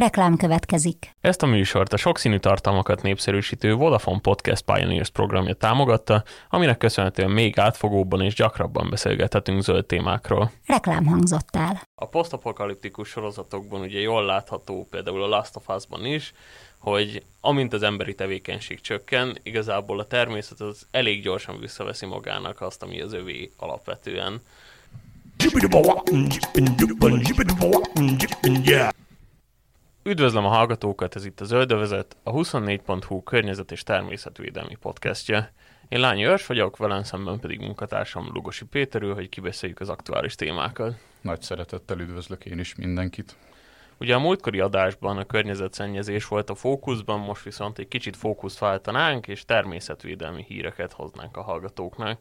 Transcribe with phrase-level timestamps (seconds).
[0.00, 1.10] Reklám következik.
[1.20, 7.58] Ezt a műsort a sokszínű tartalmakat népszerűsítő Vodafone Podcast Pioneers programja támogatta, aminek köszönhetően még
[7.58, 10.50] átfogóbban és gyakrabban beszélgethetünk zöld témákról.
[10.66, 11.80] Reklám hangzott el.
[11.94, 16.32] A posztapokaliptikus sorozatokban ugye jól látható, például a Last of Us-ban is,
[16.78, 22.82] hogy amint az emberi tevékenység csökken, igazából a természet az elég gyorsan visszaveszi magának azt,
[22.82, 24.40] ami az övé alapvetően.
[30.02, 35.52] Üdvözlöm a hallgatókat, ez itt a Zöldövezet, a 24.hu környezet és természetvédelmi podcastje.
[35.88, 40.94] Én Lányi Örs vagyok, velem szemben pedig munkatársam Lugosi Péterül, hogy kibeszéljük az aktuális témákat.
[41.20, 43.36] Nagy szeretettel üdvözlök én is mindenkit.
[43.98, 49.28] Ugye a múltkori adásban a környezetszennyezés volt a fókuszban, most viszont egy kicsit fókuszt váltanánk,
[49.28, 52.20] és természetvédelmi híreket hoznánk a hallgatóknak.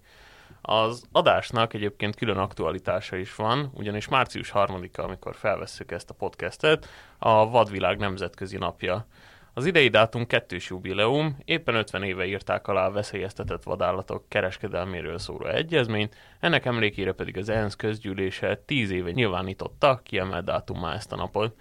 [0.61, 6.87] Az adásnak egyébként külön aktualitása is van, ugyanis március 3-a, amikor felvesszük ezt a podcastet,
[7.17, 9.05] a Vadvilág Nemzetközi Napja.
[9.53, 15.45] Az idei dátum kettős jubileum, éppen 50 éve írták alá a veszélyeztetett vadállatok kereskedelméről szóló
[15.45, 21.55] egyezményt, ennek emlékére pedig az ENSZ közgyűlése 10 éve nyilvánította kiemelt dátummá ezt a napot.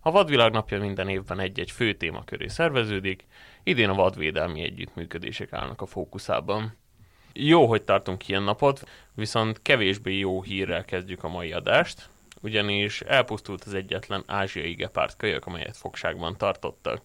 [0.00, 3.26] A Vadvilág napja minden évben egy-egy fő téma köré szerveződik,
[3.62, 6.76] idén a vadvédelmi együttműködések állnak a fókuszában.
[7.36, 12.08] Jó, hogy tartunk ilyen napot, viszont kevésbé jó hírrel kezdjük a mai adást,
[12.40, 17.02] ugyanis elpusztult az egyetlen ázsiai gepárd kölyök, amelyet fogságban tartottak.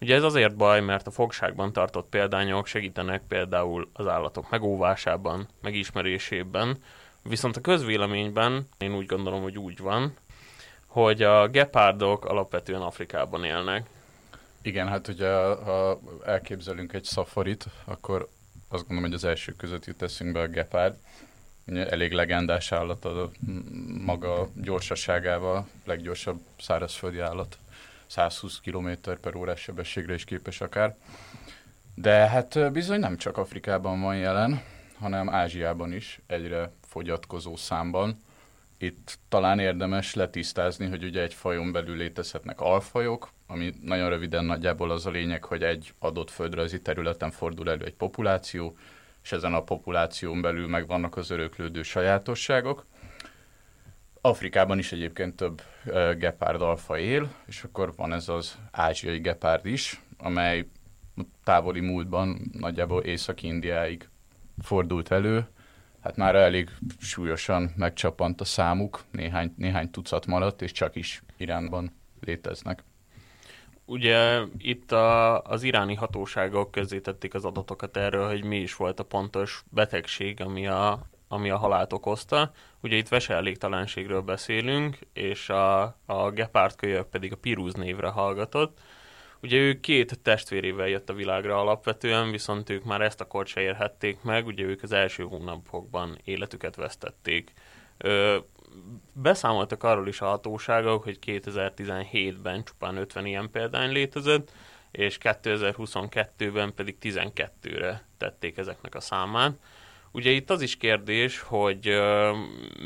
[0.00, 6.76] Ugye ez azért baj, mert a fogságban tartott példányok segítenek például az állatok megóvásában, megismerésében,
[7.22, 10.16] viszont a közvéleményben én úgy gondolom, hogy úgy van,
[10.86, 13.86] hogy a gepárdok alapvetően Afrikában élnek.
[14.62, 15.30] Igen, hát ugye
[15.64, 18.28] ha elképzelünk egy szafarit, akkor
[18.68, 20.96] azt gondolom, hogy az első között jut eszünkbe a gepárd.
[21.66, 23.30] Elég legendás állat a
[24.04, 27.58] maga gyorsaságával, leggyorsabb szárazföldi állat.
[28.06, 30.96] 120 km per órás sebességre is képes akár.
[31.94, 34.62] De hát bizony nem csak Afrikában van jelen,
[34.98, 38.22] hanem Ázsiában is egyre fogyatkozó számban.
[38.78, 44.90] Itt talán érdemes letisztázni, hogy ugye egy fajon belül létezhetnek alfajok, ami nagyon röviden nagyjából
[44.90, 48.76] az a lényeg, hogy egy adott földrajzi területen fordul elő egy populáció,
[49.22, 52.86] és ezen a populáción belül megvannak az öröklődő sajátosságok.
[54.20, 59.66] Afrikában is egyébként több uh, gepárd alfa él, és akkor van ez az ázsiai gepárd
[59.66, 60.68] is, amely
[61.44, 64.08] távoli múltban nagyjából Észak-Indiáig
[64.62, 65.46] fordult elő.
[66.08, 71.92] Hát már elég súlyosan megcsapant a számuk, néhány, néhány tucat maradt, és csak is Iránban
[72.20, 72.84] léteznek.
[73.84, 79.04] Ugye itt a, az iráni hatóságok közzétették az adatokat erről, hogy mi is volt a
[79.04, 82.52] pontos betegség, ami a, ami a halált okozta.
[82.80, 88.80] Ugye itt veselégtelenségről beszélünk, és a, a gepárdkölyök pedig a Pirúz névre hallgatott.
[89.42, 93.60] Ugye ő két testvérével jött a világra alapvetően, viszont ők már ezt a kort se
[93.60, 97.52] érhették meg, ugye ők az első hónapokban életüket vesztették.
[97.98, 98.38] Ö,
[99.12, 104.52] beszámoltak arról is a hatóságok, hogy 2017-ben csupán 50 ilyen példány létezett,
[104.90, 109.58] és 2022-ben pedig 12-re tették ezeknek a számát.
[110.10, 112.36] Ugye itt az is kérdés, hogy uh,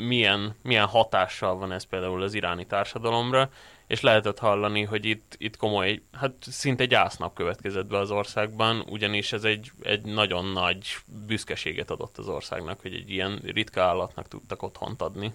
[0.07, 3.49] milyen, milyen hatással van ez például az iráni társadalomra,
[3.87, 9.33] és lehetett hallani, hogy itt, itt komoly, hát szinte gyásznap következett be az országban, ugyanis
[9.33, 14.63] ez egy, egy nagyon nagy büszkeséget adott az országnak, hogy egy ilyen ritka állatnak tudtak
[14.63, 15.33] otthont adni.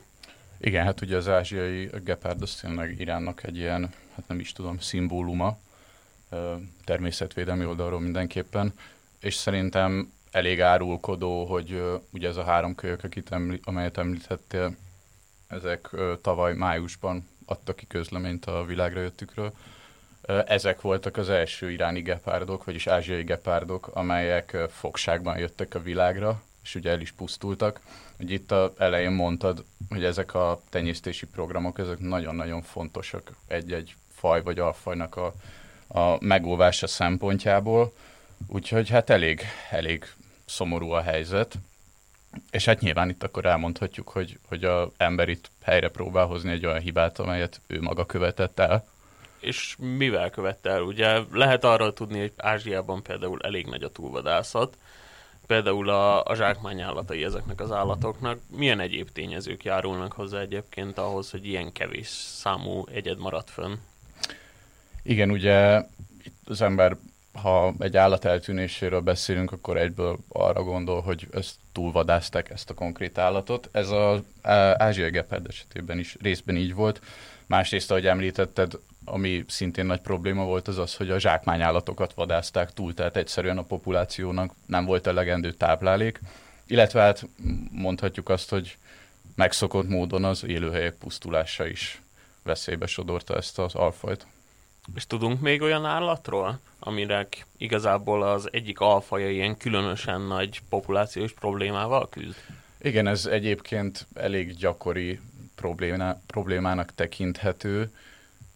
[0.60, 4.78] Igen, hát ugye az ázsiai gepárd az tényleg Iránnak egy ilyen, hát nem is tudom,
[4.78, 5.58] szimbóluma,
[6.84, 8.72] természetvédelmi oldalról mindenképpen,
[9.20, 14.76] és szerintem elég árulkodó, hogy ugye ez a három kölyök, akit emli, amelyet említettél,
[15.46, 15.90] ezek
[16.22, 19.52] tavaly májusban adtak ki közleményt a világra jöttükről.
[20.46, 26.74] Ezek voltak az első iráni gepárdok, vagyis ázsiai gepárdok, amelyek fogságban jöttek a világra, és
[26.74, 27.80] ugye el is pusztultak.
[28.18, 34.42] Ugye itt a elején mondtad, hogy ezek a tenyésztési programok, ezek nagyon-nagyon fontosak egy-egy faj
[34.42, 35.34] vagy alfajnak a,
[35.86, 37.92] a megóvása szempontjából,
[38.46, 40.12] úgyhogy hát elég, elég
[40.44, 41.58] szomorú a helyzet.
[42.50, 46.66] És hát nyilván itt akkor elmondhatjuk, hogy, hogy a ember itt helyre próbál hozni egy
[46.66, 48.86] olyan hibát, amelyet ő maga követett el.
[49.40, 50.82] És mivel követte el?
[50.82, 54.76] Ugye lehet arról tudni, hogy Ázsiában például elég nagy a túlvadászat,
[55.46, 58.40] például a, a zsákmányállatai ezeknek az állatoknak.
[58.56, 63.74] Milyen egyéb tényezők járulnak hozzá egyébként ahhoz, hogy ilyen kevés számú egyed maradt fönn?
[65.02, 65.82] Igen, ugye
[66.24, 66.96] itt az ember,
[67.42, 73.18] ha egy állat eltűnéséről beszélünk, akkor egyből arra gondol, hogy ezt túlvadázták ezt a konkrét
[73.18, 73.68] állatot.
[73.72, 74.20] Ez az
[74.76, 77.00] ázsiai gepard esetében is részben így volt.
[77.46, 78.72] Másrészt, ahogy említetted,
[79.04, 83.62] ami szintén nagy probléma volt, az az, hogy a zsákmányállatokat vadázták túl, tehát egyszerűen a
[83.62, 86.20] populációnak nem volt elegendő táplálék,
[86.66, 87.26] illetve hát
[87.70, 88.76] mondhatjuk azt, hogy
[89.34, 92.02] megszokott módon az élőhelyek pusztulása is
[92.42, 94.26] veszélybe sodorta ezt az alfajt.
[94.94, 102.08] És tudunk még olyan állatról, amire igazából az egyik alfaja ilyen különösen nagy populációs problémával
[102.08, 102.36] küzd?
[102.82, 105.20] Igen, ez egyébként elég gyakori
[105.54, 107.92] problémá, problémának tekinthető.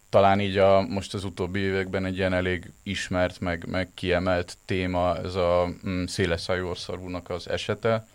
[0.09, 5.17] Talán így a, most az utóbbi években egy ilyen elég ismert, meg, meg kiemelt téma
[5.17, 8.07] ez a mm, széleszájú orszarvúnak az esete.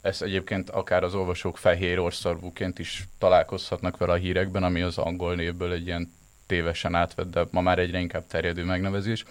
[0.00, 5.34] Ez egyébként akár az olvasók fehér orszarvúként is találkozhatnak vele a hírekben, ami az angol
[5.34, 6.12] névből egy ilyen
[6.50, 9.24] tévesen átvett, de ma már egyre inkább terjedő megnevezés.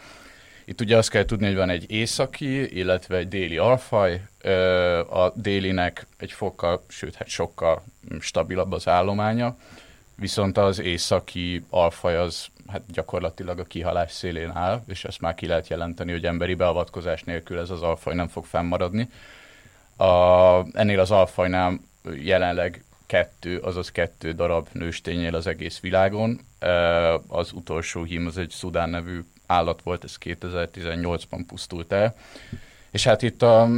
[0.66, 4.22] Itt ugye azt kell tudni, hogy van egy északi, illetve egy déli alfaj.
[5.10, 7.84] A délinek egy fokkal, sőt, hát sokkal
[8.20, 9.58] stabilabb az állománya,
[10.16, 15.48] viszont az északi alfaj az hát gyakorlatilag a kihalás szélén áll, és ezt már ki
[15.48, 19.10] lehet jelenteni, hogy emberi beavatkozás nélkül ez az alfaj nem fog fennmaradni.
[19.98, 20.06] A,
[20.74, 21.80] ennél az alfajnál
[22.16, 26.40] jelenleg kettő, azaz kettő darab nőstényél az egész világon.
[27.28, 32.16] Az utolsó hím az egy Szudán nevű állat volt, ez 2018-ban pusztult el.
[32.92, 33.70] És hát itt a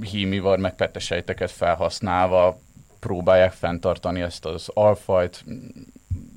[0.00, 2.60] hímivar meg petesejteket felhasználva
[3.00, 5.44] próbálják fenntartani ezt az alfajt,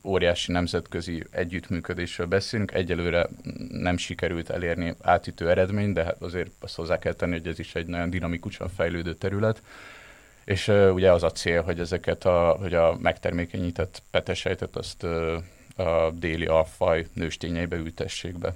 [0.04, 2.74] óriási nemzetközi együttműködésről beszélünk.
[2.74, 3.28] Egyelőre
[3.70, 7.76] nem sikerült elérni átütő eredményt, de hát azért azt hozzá kell tenni, hogy ez is
[7.76, 9.62] egy nagyon dinamikusan fejlődő terület.
[10.52, 15.38] És uh, ugye az a cél, hogy ezeket a, hogy a megtermékenyített petesejtet azt uh,
[15.76, 18.56] a déli alfaj nőstényeibe ültessék be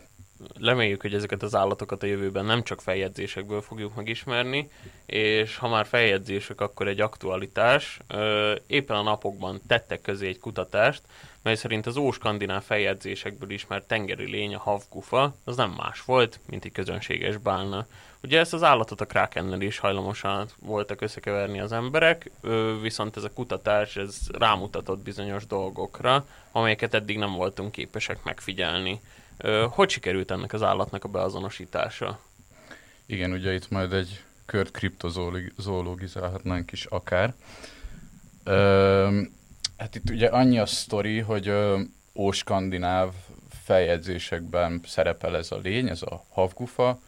[0.61, 4.69] reméljük, hogy ezeket az állatokat a jövőben nem csak feljegyzésekből fogjuk megismerni,
[5.05, 7.99] és ha már feljegyzések, akkor egy aktualitás.
[8.67, 11.01] Éppen a napokban tettek közé egy kutatást,
[11.41, 16.65] mely szerint az óskandináv feljegyzésekből ismert tengeri lény, a havkufa, az nem más volt, mint
[16.65, 17.87] egy közönséges bálna.
[18.23, 22.31] Ugye ezt az állatot a krákennel is hajlamosan voltak összekeverni az emberek,
[22.81, 29.01] viszont ez a kutatás ez rámutatott bizonyos dolgokra, amelyeket eddig nem voltunk képesek megfigyelni.
[29.69, 32.19] Hogy sikerült ennek az állatnak a beazonosítása?
[33.05, 37.33] Igen, ugye itt majd egy kört kriptozoologizálhatnánk is akár.
[38.43, 39.21] Ö,
[39.77, 41.81] hát itt ugye annyi a sztori, hogy ö,
[42.13, 43.13] óskandináv
[43.63, 47.01] feljegyzésekben szerepel ez a lény, ez a havgufa,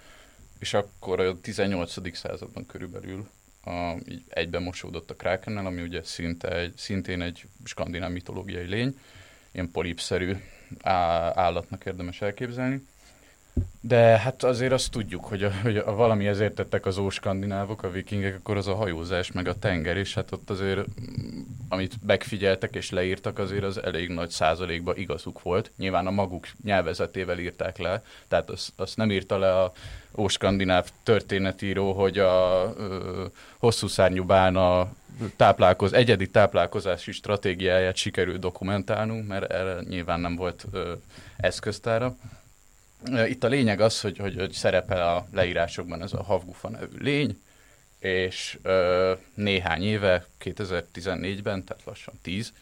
[0.59, 2.17] és akkor a 18.
[2.17, 3.29] században körülbelül
[3.63, 8.99] a, így egyben mosódott a krákennel, ami ugye szinte egy, szintén egy skandináv mitológiai lény,
[9.51, 10.37] ilyen polipszerű
[10.83, 12.85] állatnak érdemes elképzelni.
[13.81, 17.91] De hát azért azt tudjuk, hogy, a, hogy a valami ezért tettek az óskandinávok, a
[17.91, 20.85] vikingek, akkor az a hajózás, meg a tenger, és hát ott azért,
[21.69, 25.71] amit megfigyeltek és leírtak, azért az elég nagy százalékban igazuk volt.
[25.77, 29.71] Nyilván a maguk nyelvezetével írták le, tehát azt, azt nem írta le a
[30.17, 33.25] óskandináv történetíró, hogy a ö,
[33.57, 34.91] hosszú szárnyú bána
[35.35, 40.93] táplálkoz, egyedi táplálkozási stratégiáját sikerült dokumentálnunk, mert erre nyilván nem volt ö,
[41.37, 42.15] eszköztára.
[43.05, 47.41] Itt a lényeg az, hogy, hogy, hogy szerepel a leírásokban ez a Havgufa nevű lény,
[47.99, 52.53] és ö, néhány éve, 2014-ben, tehát lassan 10,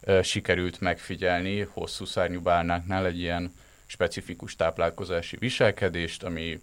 [0.00, 3.54] ö, sikerült megfigyelni hosszú szárnyú bálnáknál egy ilyen
[3.86, 6.60] specifikus táplálkozási viselkedést, ami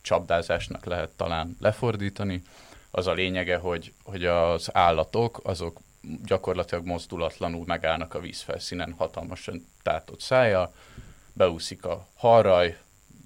[0.00, 2.42] csapdázásnak lehet talán lefordítani.
[2.90, 5.80] Az a lényege, hogy, hogy az állatok azok
[6.24, 10.74] gyakorlatilag mozdulatlanul megállnak a vízfelszínen hatalmasan tátott szája,
[11.34, 12.78] beúszik a harraj,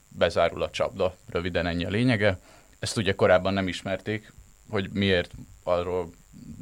[0.09, 2.38] bezárul a csapda, röviden ennyi a lényege.
[2.79, 4.33] Ezt ugye korábban nem ismerték,
[4.71, 5.31] hogy miért
[5.62, 6.11] arról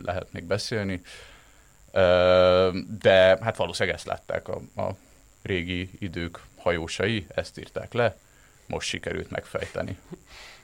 [0.03, 1.03] lehet még beszélni,
[3.01, 4.97] de hát valószínűleg ezt látták a, a
[5.43, 8.17] régi idők hajósai, ezt írták le,
[8.67, 9.99] most sikerült megfejteni.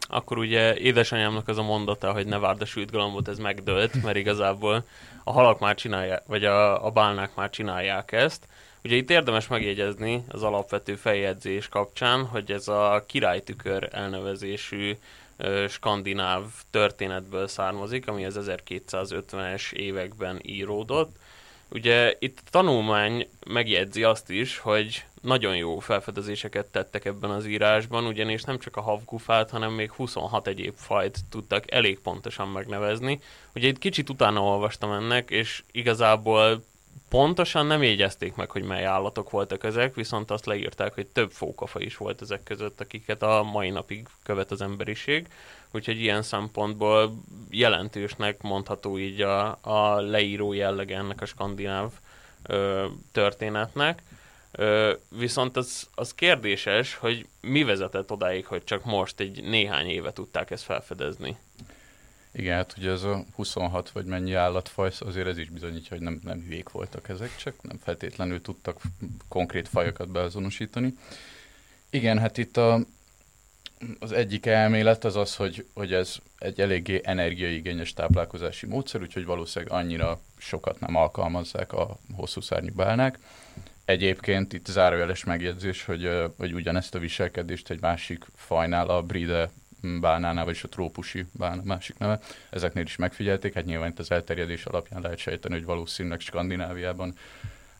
[0.00, 4.16] Akkor ugye édesanyámnak az a mondata, hogy ne várd a sült galambot, ez megdőlt, mert
[4.16, 4.84] igazából
[5.24, 8.46] a halak már csinálják, vagy a, a bálnák már csinálják ezt,
[8.84, 14.96] Ugye itt érdemes megjegyezni az alapvető feljegyzés kapcsán, hogy ez a királytükör elnevezésű
[15.36, 21.16] ö, skandináv történetből származik, ami az 1250-es években íródott.
[21.68, 28.06] Ugye itt a tanulmány megjegyzi azt is, hogy nagyon jó felfedezéseket tettek ebben az írásban,
[28.06, 33.20] ugyanis nem csak a havgufát, hanem még 26 egyéb fajt tudtak elég pontosan megnevezni.
[33.54, 36.62] Ugye itt kicsit utána olvastam ennek, és igazából
[37.08, 41.80] Pontosan nem jegyezték meg, hogy mely állatok voltak ezek, viszont azt leírták, hogy több fókafa
[41.80, 45.26] is volt ezek között, akiket a mai napig követ az emberiség.
[45.70, 47.14] Úgyhogy ilyen szempontból
[47.50, 51.90] jelentősnek mondható így a, a leíró jellege ennek a skandináv
[52.42, 54.02] ö, történetnek.
[54.52, 60.12] Ö, viszont az, az kérdéses, hogy mi vezetett odáig, hogy csak most egy néhány éve
[60.12, 61.36] tudták ezt felfedezni.
[62.34, 66.20] Igen, hát ugye ez a 26 vagy mennyi állatfaj, azért ez is bizonyítja, hogy nem,
[66.24, 68.80] nem hülyék voltak ezek, csak nem feltétlenül tudtak
[69.28, 70.94] konkrét fajokat beazonosítani.
[71.90, 72.80] Igen, hát itt a,
[73.98, 79.74] az egyik elmélet az az, hogy, hogy ez egy eléggé energiaigényes táplálkozási módszer, úgyhogy valószínűleg
[79.74, 83.18] annyira sokat nem alkalmazzák a hosszú szárnyú bálnák.
[83.84, 89.50] Egyébként itt zárójeles megjegyzés, hogy, hogy ugyanezt a viselkedést egy másik fajnál, a bride
[90.00, 92.20] bálnánál, vagyis a trópusi bálna másik neve,
[92.50, 97.14] ezeknél is megfigyelték, hát nyilván itt az elterjedés alapján lehet sejteni, hogy valószínűleg Skandináviában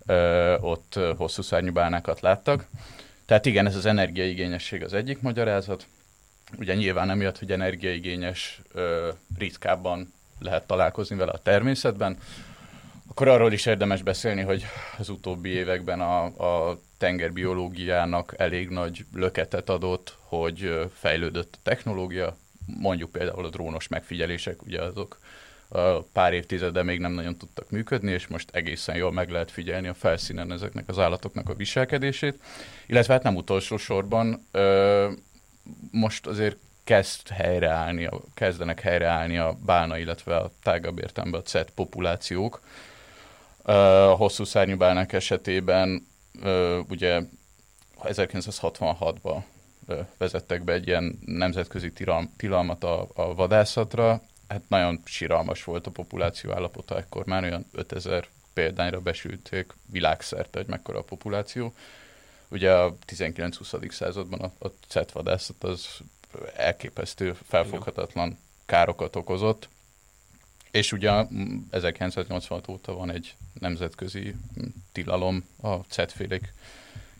[0.06, 2.66] ö, ott hosszú szárnyú bálnákat láttak.
[3.26, 5.86] Tehát igen, ez az energiaigényesség az egyik magyarázat.
[6.58, 12.18] Ugye nyilván emiatt, hogy energiaigényes, ö, ritkábban lehet találkozni vele a természetben.
[13.08, 14.64] Akkor arról is érdemes beszélni, hogy
[14.98, 23.10] az utóbbi években a, a tengerbiológiának elég nagy löketet adott, hogy fejlődött a technológia, mondjuk
[23.10, 25.18] például a drónos megfigyelések, ugye azok
[26.12, 29.94] pár évtizede még nem nagyon tudtak működni, és most egészen jól meg lehet figyelni a
[29.94, 32.42] felszínen ezeknek az állatoknak a viselkedését.
[32.86, 34.48] Illetve hát nem utolsó sorban
[35.90, 42.60] most azért kezd helyreállni, kezdenek helyreállni a bálna, illetve a tágabb értelemben a CET populációk.
[43.62, 43.72] A
[44.16, 46.10] hosszú szárnyú bálnák esetében
[46.88, 47.22] ugye
[48.02, 49.42] 1966-ban
[50.18, 51.92] vezettek be egy ilyen nemzetközi
[52.36, 58.28] tilalmat a, a vadászatra, hát nagyon síralmas volt a populáció állapota, ekkor már olyan 5000
[58.52, 61.74] példányra besülték világszerte, hogy mekkora a populáció.
[62.48, 63.90] Ugye a 19-20.
[63.90, 65.86] században a, a cetvadászat az
[66.56, 69.68] elképesztő, felfoghatatlan károkat okozott,
[70.72, 71.10] és ugye
[71.70, 74.34] 1986 óta van egy nemzetközi
[74.92, 76.52] tilalom a cetfélék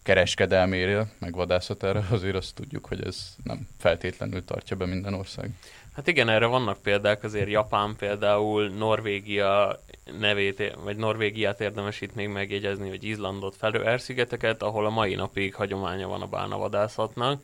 [0.03, 5.51] kereskedelméről, meg vadászatára, azért azt tudjuk, hogy ez nem feltétlenül tartja be minden ország.
[5.93, 9.81] Hát igen, erre vannak példák, azért Japán például, Norvégia
[10.19, 16.09] nevét, vagy Norvégiát érdemes itt még megjegyezni, vagy Izlandot, Felőer-szigeteket, ahol a mai napig hagyománya
[16.09, 17.43] van a bánavadászatnak.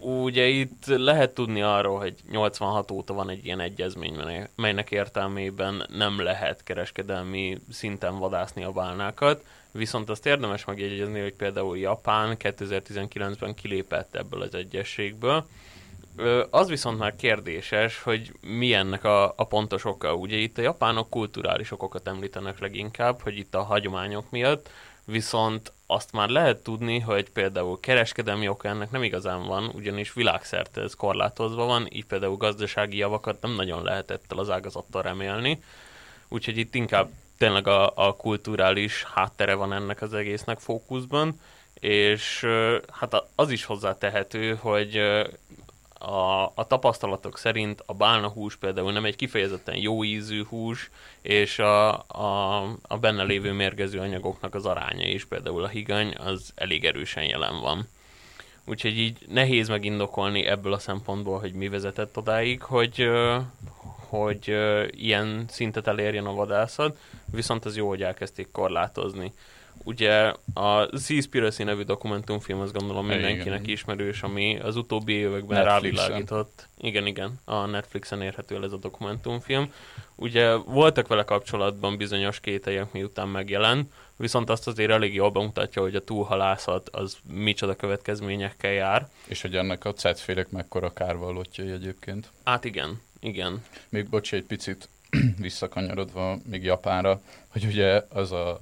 [0.00, 6.20] Ugye itt lehet tudni arról, hogy 86 óta van egy ilyen egyezmény, melynek értelmében nem
[6.20, 14.16] lehet kereskedelmi szinten vadászni a bálnákat, viszont azt érdemes megjegyezni, hogy például Japán 2019-ben kilépett
[14.16, 15.46] ebből az egyességből,
[16.50, 20.14] az viszont már kérdéses, hogy mi ennek a, a pontos oka.
[20.14, 24.70] Ugye itt a japánok kulturális okokat említenek leginkább, hogy itt a hagyományok miatt,
[25.10, 30.80] viszont azt már lehet tudni, hogy például kereskedelmi oka ennek nem igazán van, ugyanis világszerte
[30.80, 35.62] ez korlátozva van, így például gazdasági javakat nem nagyon lehet ettől az ágazattal remélni.
[36.28, 41.40] Úgyhogy itt inkább tényleg a, a kulturális háttere van ennek az egésznek fókuszban,
[41.74, 42.46] és
[42.90, 45.00] hát az is hozzátehető, hogy
[45.98, 50.90] a, a tapasztalatok szerint a bálna hús például nem egy kifejezetten jó ízű hús,
[51.22, 56.52] és a, a, a benne lévő mérgező anyagoknak az aránya is, például a higany, az
[56.54, 57.88] elég erősen jelen van.
[58.64, 63.08] Úgyhogy így nehéz megindokolni ebből a szempontból, hogy mi vezetett odáig, hogy,
[64.08, 64.56] hogy
[64.90, 66.98] ilyen szintet elérjen a vadászat,
[67.32, 69.32] viszont az jó, hogy elkezdték korlátozni.
[69.88, 73.72] Ugye a Seaspiracy nevű dokumentumfilm, azt gondolom mindenkinek igen.
[73.72, 76.68] ismerős, ami az utóbbi években rávilágított.
[76.78, 79.72] Igen, igen, a Netflixen érhető el ez a dokumentumfilm.
[80.14, 85.94] Ugye voltak vele kapcsolatban bizonyos kételyek, miután megjelent, viszont azt azért elég jól bemutatja, hogy
[85.94, 89.08] a túlhalászat az micsoda következményekkel jár.
[89.26, 92.30] És hogy ennek a cetfélek mekkora kárvalótjai egyébként.
[92.44, 93.64] Hát igen, igen.
[93.88, 94.88] Még bocs, egy picit
[95.38, 98.60] visszakanyarodva még Japánra, hogy ugye az a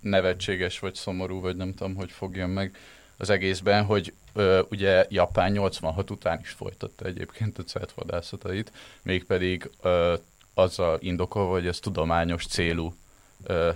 [0.00, 2.76] nevetséges vagy szomorú, vagy nem tudom, hogy fogjon meg
[3.16, 10.14] az egészben, hogy ö, ugye Japán 86 után is folytatta egyébként a celtvadászatait, mégpedig ö,
[10.54, 12.94] azzal indokolva, hogy ez tudományos célú
[13.44, 13.70] ö,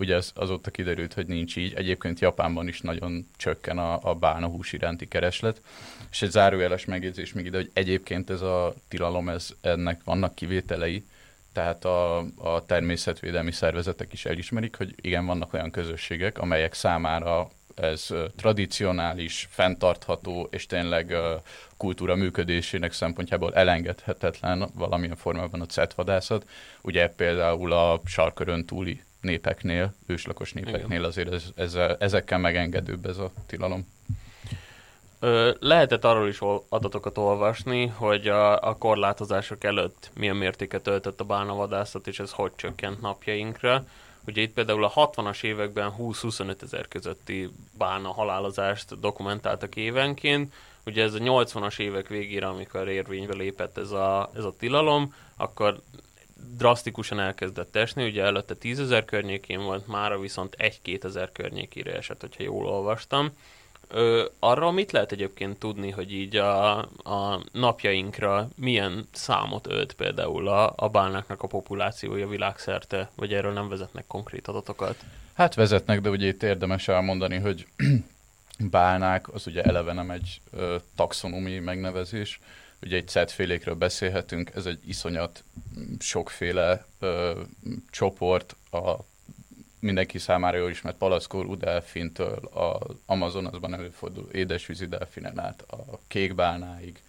[0.00, 1.74] ugye az, azóta kiderült, hogy nincs így.
[1.74, 5.60] Egyébként Japánban is nagyon csökken a, a bálna hús iránti kereslet.
[6.10, 11.04] És egy zárójeles megjegyzés még ide, hogy egyébként ez a tilalom, ez, ennek vannak kivételei,
[11.52, 18.08] tehát a, a természetvédelmi szervezetek is elismerik, hogy igen, vannak olyan közösségek, amelyek számára ez
[18.36, 21.14] tradicionális, fenntartható és tényleg
[21.76, 26.48] kultúra működésének szempontjából elengedhetetlen valamilyen formában a cetvadászat.
[26.82, 31.04] Ugye például a sarkörön túli népeknél, őslakos népeknél Igen.
[31.04, 33.88] azért ez, ez, ezekkel megengedőbb ez a tilalom.
[35.18, 41.24] Ö, lehetett arról is adatokat olvasni, hogy a, a korlátozások előtt milyen mértéket töltött a
[41.24, 43.84] bálnavadászat, és ez hogy csökkent napjainkra.
[44.26, 50.52] Ugye itt például a 60-as években 20-25 ezer közötti bálna halálozást dokumentáltak évenként,
[50.86, 55.80] ugye ez a 80-as évek végére, amikor érvénybe lépett ez a, ez a tilalom, akkor
[56.56, 62.20] drasztikusan elkezdett esni, ugye előtte 10 ezer környékén volt, mára viszont 1-2 ezer környékére esett,
[62.20, 63.30] hogyha jól olvastam.
[63.88, 70.48] Ö, arra mit lehet egyébként tudni, hogy így a, a napjainkra milyen számot ölt például
[70.48, 74.96] a, a bálnáknak a populációja világszerte, vagy erről nem vezetnek konkrét adatokat?
[75.32, 77.66] Hát vezetnek, de ugye itt érdemes elmondani, hogy
[78.70, 82.40] bálnák, az ugye eleve nem egy ö, taxonomi megnevezés,
[82.82, 85.44] ugye egy szetfélékről beszélhetünk, ez egy iszonyat
[85.98, 87.40] sokféle ö,
[87.90, 88.96] csoport, a
[89.78, 97.02] mindenki számára jól ismert palackorú delfintől, az Amazonasban előforduló édesvízi delfinen át a kékbálnáig,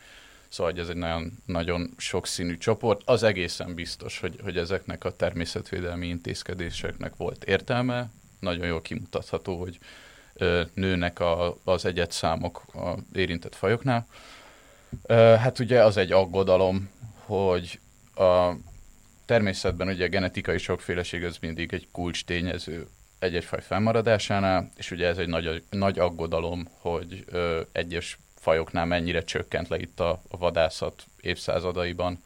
[0.52, 3.02] Szóval ez egy nagyon, nagyon sokszínű csoport.
[3.06, 8.10] Az egészen biztos, hogy, hogy ezeknek a természetvédelmi intézkedéseknek volt értelme.
[8.40, 9.80] Nagyon jól kimutatható, hogy
[10.74, 14.08] nőnek a, az egyetszámok a érintett fajoknál.
[15.08, 16.90] Hát ugye az egy aggodalom,
[17.26, 17.80] hogy
[18.16, 18.52] a
[19.26, 22.88] természetben ugye a genetikai sokféleség az mindig egy kulcs tényező
[23.22, 29.24] egy-egy faj fennmaradásánál, és ugye ez egy nagy, nagy aggodalom, hogy ö, egyes fajoknál mennyire
[29.24, 32.24] csökkent le itt a, a vadászat évszázadaiban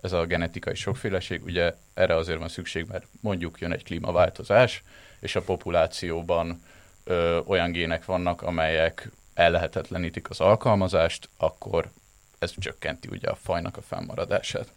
[0.00, 1.44] ez a genetikai sokféleség.
[1.44, 4.82] Ugye erre azért van szükség, mert mondjuk jön egy klímaváltozás,
[5.20, 6.62] és a populációban
[7.04, 11.90] ö, olyan gének vannak, amelyek ellehetetlenítik az alkalmazást, akkor
[12.38, 14.72] ez csökkenti ugye a fajnak a fennmaradását.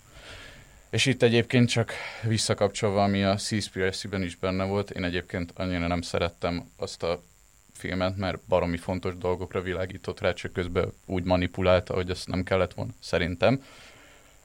[0.90, 6.02] És itt egyébként csak visszakapcsolva, ami a Seaspiracy-ben is benne volt, én egyébként annyira nem
[6.02, 7.22] szerettem azt a
[7.74, 12.74] filmet, mert baromi fontos dolgokra világított rá, csak közben úgy manipulálta, hogy ezt nem kellett
[12.74, 13.64] volna, szerintem.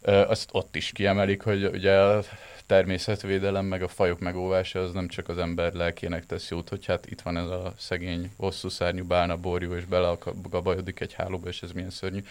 [0.04, 2.23] Azt ott is kiemelik, hogy ugye a
[2.66, 7.06] természetvédelem, meg a fajok megóvása az nem csak az ember lelkének tesz jót, hogy hát
[7.06, 11.73] itt van ez a szegény hosszú szárnyú bálna borjú, és belagabajodik egy hálóba, és ez
[11.73, 12.25] milyen szörnyű.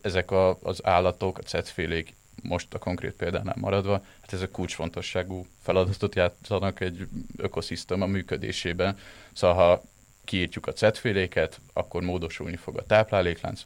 [0.00, 6.14] Ezek a, az állatok, a cetfélék most a konkrét példánál maradva, hát ezek kulcsfontosságú feladatot
[6.14, 7.06] játszanak egy
[7.36, 8.98] ökoszisztéma működésében.
[9.32, 9.82] Szóval ha
[10.24, 13.62] kiírtjuk a cetféléket, akkor módosulni fog a tápláléklánc,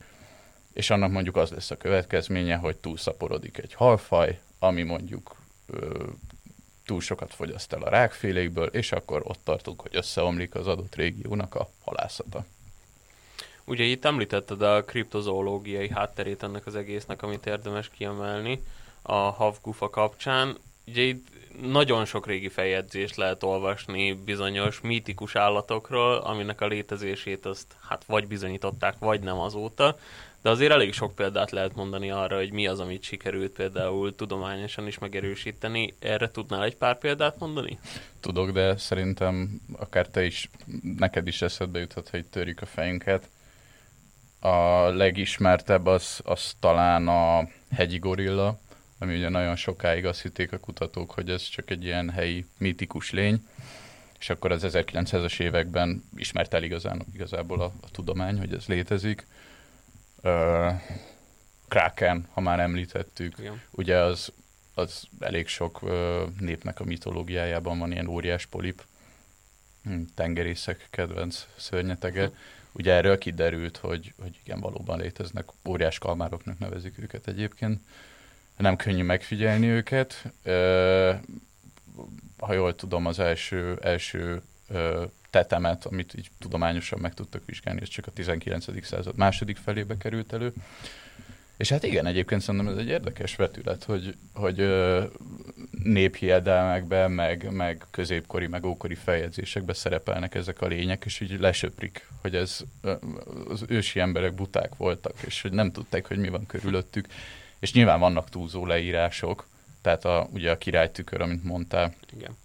[0.79, 5.37] és annak mondjuk az lesz a következménye, hogy túlszaporodik egy halfaj, ami mondjuk
[5.67, 6.07] ö,
[6.85, 11.55] túl sokat fogyaszt el a rákfélékből, és akkor ott tartunk, hogy összeomlik az adott régiónak
[11.55, 12.45] a halászata.
[13.64, 18.62] Ugye itt említetted a kriptozoológiai hátterét ennek az egésznek, amit érdemes kiemelni
[19.03, 20.57] a havgufa kapcsán.
[20.88, 21.27] Ugye itt
[21.61, 28.27] nagyon sok régi feljegyzést lehet olvasni bizonyos mítikus állatokról, aminek a létezését azt hát vagy
[28.27, 29.98] bizonyították, vagy nem azóta,
[30.42, 34.87] de azért elég sok példát lehet mondani arra, hogy mi az, amit sikerült például tudományosan
[34.87, 35.94] is megerősíteni.
[35.98, 37.79] Erre tudnál egy pár példát mondani?
[38.20, 40.51] Tudok, de szerintem akár te is,
[40.98, 43.29] neked is eszedbe juthat, hogy törjük a fejünket.
[44.40, 48.59] A legismertebb az, az talán a hegyi gorilla,
[48.99, 53.11] ami ugye nagyon sokáig azt hitték a kutatók, hogy ez csak egy ilyen helyi mítikus
[53.11, 53.47] lény,
[54.19, 59.27] és akkor az 1900-as években ismert el igazán, igazából a, a tudomány, hogy ez létezik.
[60.23, 60.73] Uh,
[61.69, 63.61] Kraken, ha már említettük, Igen.
[63.71, 64.33] ugye az,
[64.75, 65.91] az elég sok uh,
[66.41, 68.83] népnek a mitológiájában van ilyen óriás polip,
[69.83, 72.27] hm, tengerészek kedvenc szörnyetege.
[72.27, 72.33] Hm.
[72.73, 77.81] Ugye erről kiderült, hogy, hogy igen, valóban léteznek, óriás kalmároknak nevezik őket egyébként
[78.59, 80.25] nem könnyű megfigyelni őket.
[82.38, 84.42] Ha jól tudom, az első, első
[85.31, 88.85] tetemet, amit így tudományosan meg tudtak vizsgálni, ez csak a 19.
[88.85, 90.53] század második felébe került elő.
[91.57, 94.57] És hát igen, egyébként szerintem ez egy érdekes vetület, hogy, hogy
[95.85, 102.35] néphiedelmekben, meg, meg középkori, meg ókori feljegyzésekben szerepelnek ezek a lények, és így lesöprik, hogy
[102.35, 102.61] ez
[103.49, 107.07] az ősi emberek buták voltak, és hogy nem tudták, hogy mi van körülöttük
[107.61, 109.47] és nyilván vannak túlzó leírások,
[109.81, 112.37] tehát a, ugye a királytükör, amit mondtál, Igen.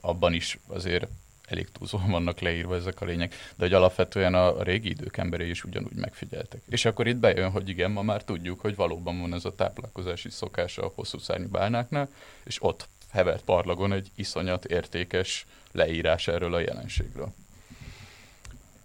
[0.00, 1.06] abban is azért
[1.46, 5.50] elég túlzóan vannak leírva ezek a lények, de hogy alapvetően a, a régi idők emberei
[5.50, 6.60] is ugyanúgy megfigyeltek.
[6.68, 10.30] És akkor itt bejön, hogy igen, ma már tudjuk, hogy valóban van ez a táplálkozási
[10.30, 12.08] szokása a hosszú szárnyú bálnáknál,
[12.44, 17.32] és ott hevert parlagon egy iszonyat értékes leírás erről a jelenségről.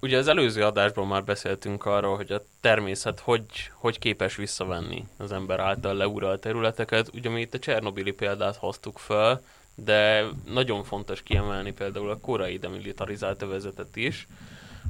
[0.01, 5.31] Ugye az előző adásban már beszéltünk arról, hogy a természet hogy, hogy képes visszavenni az
[5.31, 7.09] ember által leuralt területeket.
[7.13, 9.43] Ugye mi itt a Csernobili példát hoztuk fel,
[9.75, 14.27] de nagyon fontos kiemelni például a korai demilitarizált övezetet is,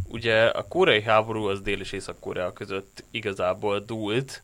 [0.08, 4.44] Ugye a koreai háború az Dél- és Észak-Korea között igazából dúlt,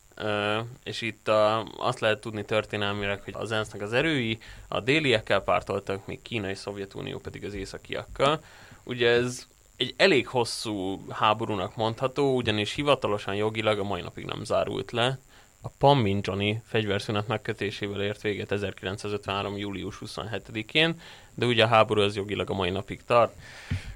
[0.82, 6.06] és itt a, azt lehet tudni történelmileg, hogy az ENSZ-nek az erői a déliekkel pártoltak,
[6.06, 8.42] míg Kína és Szovjetunió pedig az északiakkal.
[8.84, 9.46] Ugye ez
[9.78, 15.18] egy elég hosszú háborúnak mondható, ugyanis hivatalosan jogilag a mai napig nem zárult le.
[15.62, 19.56] A Panmunjoni fegyverszünet megkötésével ért véget 1953.
[19.56, 21.00] július 27-én,
[21.34, 23.34] de ugye a háború az jogilag a mai napig tart.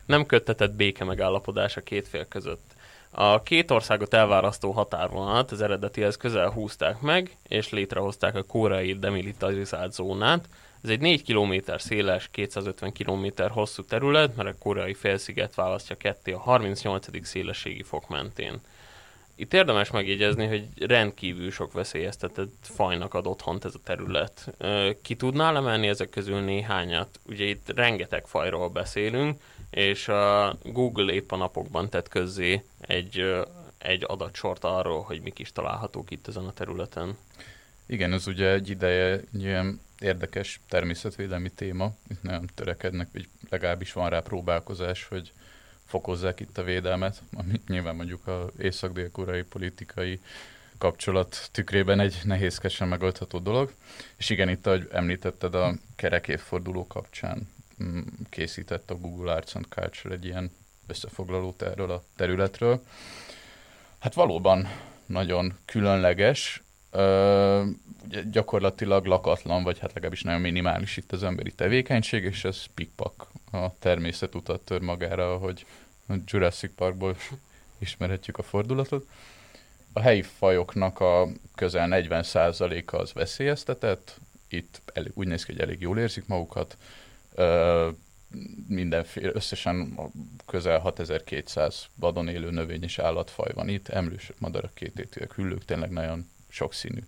[0.06, 2.74] Nem köttetett béke megállapodás a két fél között.
[3.10, 9.92] A két országot elválasztó határvonalat az eredetihez közel húzták meg, és létrehozták a koreai demilitarizált
[9.92, 10.48] zónát.
[10.82, 16.32] Ez egy 4 km széles, 250 km hosszú terület, mert a koreai félsziget választja ketté
[16.32, 17.26] a 38.
[17.26, 18.60] szélességi fok mentén.
[19.34, 24.54] Itt érdemes megjegyezni, hogy rendkívül sok veszélyeztetett fajnak ad otthont ez a terület.
[25.02, 27.20] Ki tudnál emelni ezek közül néhányat?
[27.26, 29.40] Ugye itt rengeteg fajról beszélünk,
[29.70, 33.42] és a Google épp a napokban tett közzé egy,
[33.78, 37.16] egy adatsort arról, hogy mik is találhatók itt ezen a területen.
[37.86, 39.20] Igen, ez ugye egy ideje
[40.02, 41.94] érdekes természetvédelmi téma.
[42.08, 45.32] Itt nagyon törekednek, vagy legalábbis van rá próbálkozás, hogy
[45.84, 50.20] fokozzák itt a védelmet, ami nyilván mondjuk a észak-dél-koreai politikai
[50.78, 53.72] kapcsolat tükrében egy nehézkesen megoldható dolog.
[54.16, 57.48] És igen, itt, ahogy említetted, a kerek évforduló kapcsán
[57.82, 60.50] mm, készített a Google Arts and Culture egy ilyen
[60.86, 62.82] összefoglalót erről a területről.
[63.98, 64.68] Hát valóban
[65.06, 66.62] nagyon különleges,
[68.30, 73.78] Gyakorlatilag lakatlan, vagy hát legalábbis nagyon minimális itt az emberi tevékenység, és ez pikpak a
[73.78, 75.66] természetutat tör magára, hogy
[76.08, 77.16] a Jurassic Parkból
[77.78, 79.08] ismerhetjük a fordulatot.
[79.92, 85.80] A helyi fajoknak a közel 40%-a az veszélyeztetett, itt elég, úgy néz ki, hogy elég
[85.80, 86.76] jól érzik magukat,
[87.34, 87.88] ö,
[88.68, 89.98] mindenféle, összesen
[90.46, 96.30] közel 6200 vadon élő növény és állatfaj van itt, emlősök, madarak, kététűek, hüllők, tényleg nagyon
[96.52, 97.00] sokszínű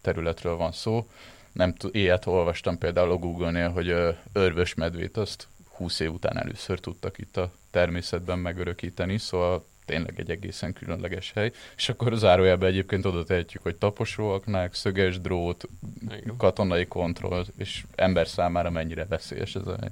[0.00, 1.08] területről van szó.
[1.52, 6.80] Nem t- ilyet olvastam például a Google-nél, hogy örvös medvét azt 20 év után először
[6.80, 11.52] tudtak itt a természetben megörökíteni, szóval tényleg egy egészen különleges hely.
[11.76, 15.68] És akkor zárójelben egyébként oda tehetjük, hogy taposóaknák, szöges drót,
[16.08, 16.36] Igen.
[16.36, 19.90] katonai kontroll, és ember számára mennyire veszélyes ez a hely.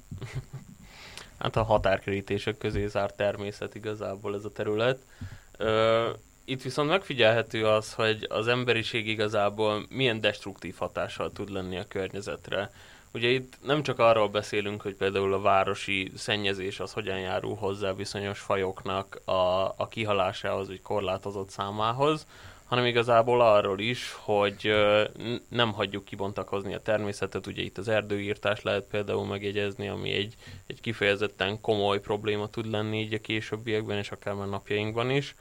[1.39, 4.99] Hát a határkerítések közé zárt természet igazából ez a terület.
[5.57, 6.09] Ö,
[6.49, 12.73] itt viszont megfigyelhető az, hogy az emberiség igazából milyen destruktív hatással tud lenni a környezetre.
[13.13, 17.93] Ugye itt nem csak arról beszélünk, hogy például a városi szennyezés az hogyan járul hozzá
[17.93, 22.27] bizonyos fajoknak a, a kihalásához, vagy korlátozott számához,
[22.65, 24.75] hanem igazából arról is, hogy
[25.49, 30.35] nem hagyjuk kibontakozni a természetet, ugye itt az erdőírtás lehet például megjegyezni, ami egy,
[30.67, 35.35] egy kifejezetten komoly probléma tud lenni így a későbbiekben, és akár már napjainkban is.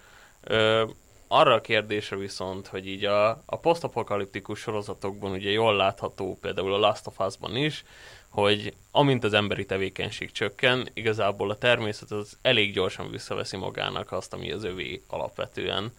[1.28, 6.78] Arra a kérdésre viszont, hogy így a, a posztapokaliptikus sorozatokban ugye jól látható, például a
[6.78, 7.84] Last of Us-ban is,
[8.30, 14.34] hogy amint az emberi tevékenység csökken, igazából a természet az elég gyorsan visszaveszi magának azt,
[14.34, 15.92] ami az övé alapvetően.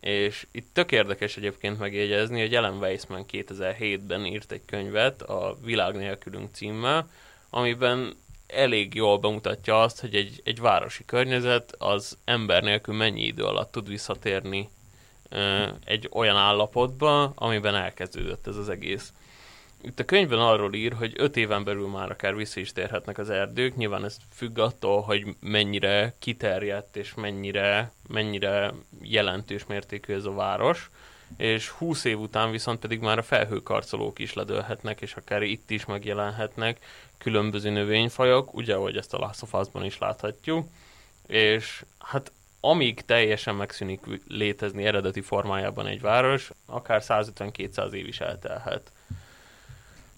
[0.00, 5.96] És itt tök érdekes egyébként megjegyezni, hogy Ellen Weissman 2007-ben írt egy könyvet a Világ
[5.96, 7.10] nélkülünk címmel,
[7.50, 8.16] amiben
[8.52, 13.72] elég jól bemutatja azt, hogy egy, egy városi környezet az ember nélkül mennyi idő alatt
[13.72, 14.68] tud visszatérni
[15.28, 19.12] ö, egy olyan állapotba, amiben elkezdődött ez az egész.
[19.82, 23.30] Itt a könyvben arról ír, hogy öt éven belül már akár vissza is térhetnek az
[23.30, 23.76] erdők.
[23.76, 30.90] Nyilván ez függ attól, hogy mennyire kiterjedt és mennyire, mennyire jelentős mértékű ez a város
[31.36, 35.84] és 20 év után viszont pedig már a felhőkarcolók is ledőlhetnek, és akár itt is
[35.84, 36.78] megjelenhetnek
[37.18, 40.66] különböző növényfajok, ugye, ahogy ezt a Last of Us-ban is láthatjuk,
[41.26, 48.92] és hát amíg teljesen megszűnik létezni eredeti formájában egy város, akár 150-200 év is eltelhet.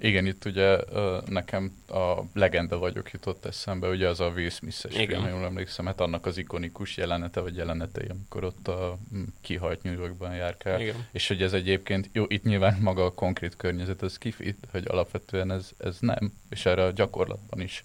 [0.05, 0.79] Igen, itt ugye
[1.27, 6.01] nekem a legenda vagyok jutott eszembe, ugye az a Will Smith-es film, jól emlékszem, hát
[6.01, 8.99] annak az ikonikus jelenete, vagy jelenetei, amikor ott a
[9.41, 10.81] kihalt New Yorkban járkál.
[10.81, 11.07] Igen.
[11.13, 15.51] És hogy ez egyébként, jó, itt nyilván maga a konkrét környezet, az kifit, hogy alapvetően
[15.51, 17.85] ez, ez nem, és erre a gyakorlatban is,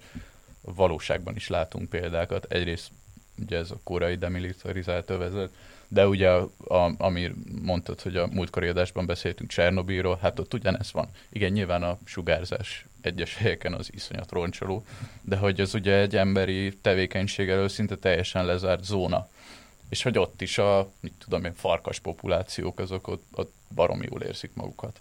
[0.61, 2.45] a valóságban is látunk példákat.
[2.45, 2.91] Egyrészt
[3.41, 5.49] ugye ez a korai demilitarizált övezet,
[5.87, 10.91] de ugye, a, a, ami mondtad, hogy a múltkori adásban beszéltünk Csernobilról, hát ott ugyanez
[10.91, 11.09] van.
[11.29, 14.85] Igen, nyilván a sugárzás egyes helyeken az iszonyat roncsoló,
[15.21, 19.27] de hogy az ugye egy emberi tevékenység elől szinte teljesen lezárt zóna.
[19.89, 24.21] És hogy ott is a, mit tudom én, farkas populációk, azok ott, ott baromi jól
[24.21, 24.99] érzik magukat.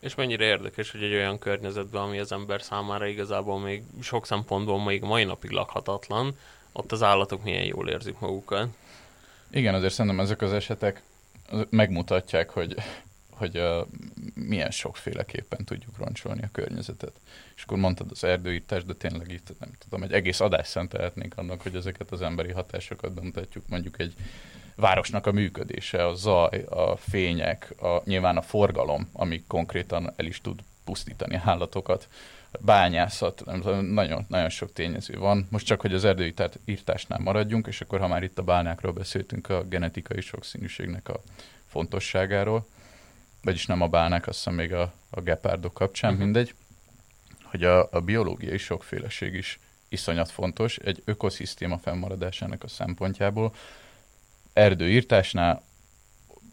[0.00, 4.84] És mennyire érdekes, hogy egy olyan környezetben, ami az ember számára igazából még sok szempontból
[4.84, 6.38] még mai napig lakhatatlan,
[6.72, 8.68] ott az állatok milyen jól érzik magukat.
[9.54, 11.02] Igen, azért szerintem ezek az esetek
[11.70, 12.76] megmutatják, hogy,
[13.30, 13.86] hogy a,
[14.34, 17.12] milyen sokféleképpen tudjuk roncsolni a környezetet.
[17.56, 21.60] És akkor mondtad az erdőírtás, de tényleg itt nem tudom, egy egész adást szentelhetnénk annak,
[21.62, 24.14] hogy ezeket az emberi hatásokat bemutatjuk, mondjuk egy
[24.76, 30.40] városnak a működése, a zaj, a fények, a, nyilván a forgalom, ami konkrétan el is
[30.40, 32.08] tud pusztítani állatokat,
[32.60, 33.42] bányászat,
[33.92, 35.46] nagyon, nagyon sok tényező van.
[35.50, 39.62] Most csak, hogy az erdőírtásnál maradjunk, és akkor ha már itt a bálnákról beszéltünk, a
[39.62, 41.20] genetikai sokszínűségnek a
[41.66, 42.66] fontosságáról,
[43.42, 46.24] vagyis nem a bálnák, azt hiszem még a, a gepárdok kapcsán, uh-huh.
[46.24, 46.54] mindegy,
[47.42, 53.54] hogy a, a biológiai sokféleség is iszonyat fontos egy ökoszisztéma fennmaradásának a szempontjából.
[54.52, 55.62] Erdőírtásnál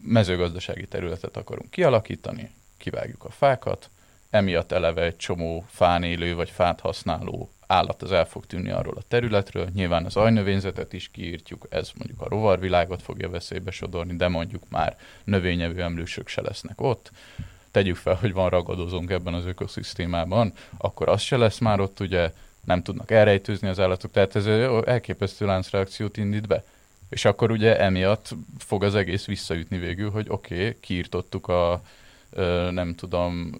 [0.02, 3.90] mezőgazdasági területet akarunk kialakítani, kivágjuk a fákat,
[4.32, 8.94] emiatt eleve egy csomó fán élő vagy fát használó állat az el fog tűnni arról
[8.96, 9.68] a területről.
[9.74, 14.98] Nyilván az ajnövényzetet is kiírtjuk, ez mondjuk a rovarvilágot fogja veszélybe sodorni, de mondjuk már
[15.24, 17.10] növényevő emlősök se lesznek ott.
[17.70, 22.32] Tegyük fel, hogy van ragadozónk ebben az ökoszisztémában, akkor az se lesz már ott, ugye
[22.64, 24.46] nem tudnak elrejtőzni az állatok, tehát ez
[24.86, 26.64] elképesztő láncreakciót indít be.
[27.08, 31.82] És akkor ugye emiatt fog az egész visszaütni végül, hogy oké, okay, kiirtottuk a,
[32.70, 33.58] nem tudom,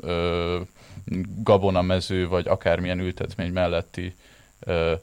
[1.37, 4.15] gabonamező, vagy akármilyen ültetmény melletti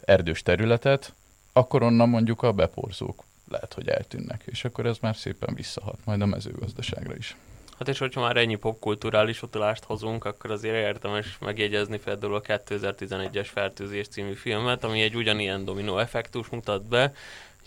[0.05, 1.13] erdős területet,
[1.53, 6.21] akkor onnan mondjuk a beporzók lehet, hogy eltűnnek, és akkor ez már szépen visszahat majd
[6.21, 7.36] a mezőgazdaságra is.
[7.77, 13.47] Hát és hogyha már ennyi popkulturális utalást hozunk, akkor azért érdemes megjegyezni például a 2011-es
[13.51, 17.13] Fertőzés című filmet, ami egy ugyanilyen dominó effektus mutat be,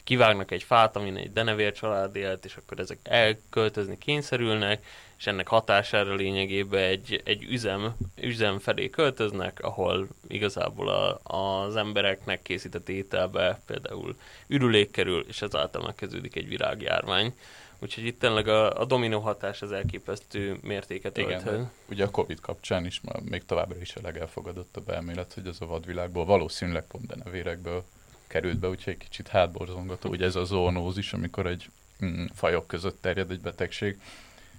[0.04, 4.84] kivágnak egy fát, amin egy denevér család élt, és akkor ezek elköltözni kényszerülnek,
[5.22, 12.42] és ennek hatására lényegében egy, egy üzem, üzem felé költöznek, ahol igazából a, az embereknek
[12.42, 17.34] készített ételbe például ürülék kerül, és ezáltal megkezdődik egy virágjárvány.
[17.78, 21.42] Úgyhogy itt tényleg a, a dominó hatás az elképesztő mértéket ölthet.
[21.42, 25.60] Igen, ugye a Covid kapcsán is ma még továbbra is a legelfogadottabb elmélet, hogy az
[25.60, 27.84] a vadvilágból valószínűleg pont denevérekből
[28.26, 31.70] került be, úgyhogy egy kicsit hátborzongató, ugye ez a zoonózis, amikor egy
[32.04, 33.98] mm, fajok között terjed egy betegség.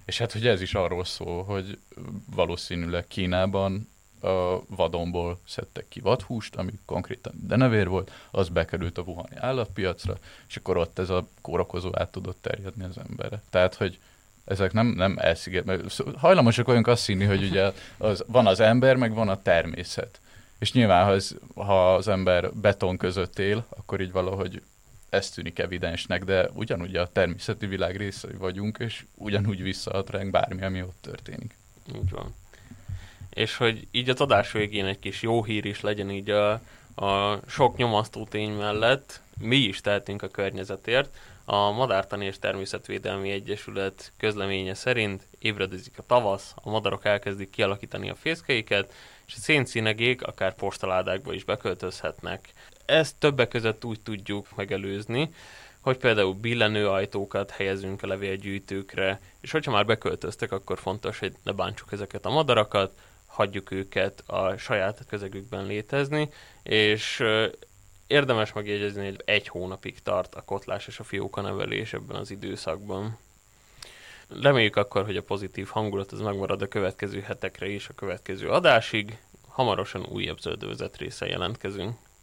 [0.04, 1.78] És hát ugye ez is arról szól, hogy
[2.34, 3.88] valószínűleg Kínában
[4.20, 10.56] a vadonból szedtek ki vadhúst, ami konkrétan denevér volt, az bekerült a Wuhani állatpiacra, és
[10.56, 13.42] akkor ott ez a kórokozó át tudott terjedni az emberre.
[13.50, 13.98] Tehát, hogy
[14.44, 18.96] ezek nem, nem elsziget, mert hajlamosak vagyunk azt hinni, hogy ugye az, van az ember,
[18.96, 20.20] meg van a természet.
[20.58, 24.62] És nyilván, ha, ez, ha az ember beton között él, akkor így valahogy
[25.14, 30.62] ez tűnik evidensnek, de ugyanúgy a természeti világ részei vagyunk, és ugyanúgy visszaad ránk bármi,
[30.62, 31.56] ami ott történik.
[31.94, 32.34] Így van.
[33.30, 36.50] És hogy így az adás végén egy kis jó hír is legyen így a,
[36.94, 41.16] a sok nyomasztó tény mellett, mi is tehetünk a környezetért.
[41.44, 48.14] A Madártani és Természetvédelmi Egyesület közleménye szerint ébredezik a tavasz, a madarak elkezdik kialakítani a
[48.14, 48.92] fészkeiket,
[49.26, 52.52] és a szénszínegék akár postaládákba is beköltözhetnek.
[52.84, 55.30] Ezt többek között úgy tudjuk megelőzni,
[55.80, 61.52] hogy például billenő ajtókat helyezünk a levélgyűjtőkre, és hogyha már beköltöztek, akkor fontos, hogy ne
[61.52, 62.92] bántsuk ezeket a madarakat,
[63.26, 66.28] hagyjuk őket a saját közegükben létezni,
[66.62, 67.22] és
[68.06, 73.18] érdemes megjegyezni, hogy egy hónapig tart a kotlás és a fióka nevelés ebben az időszakban.
[74.42, 79.18] Reméljük akkor, hogy a pozitív hangulat az megmarad a következő hetekre is, a következő adásig.
[79.48, 81.96] Hamarosan újabb zöldövezet része jelentkezünk.